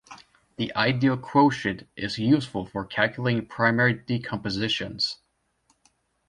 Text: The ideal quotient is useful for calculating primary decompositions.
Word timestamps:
The 0.55 0.75
ideal 0.75 1.15
quotient 1.15 1.87
is 1.95 2.17
useful 2.17 2.65
for 2.65 2.83
calculating 2.87 3.45
primary 3.45 3.93
decompositions. 3.93 5.17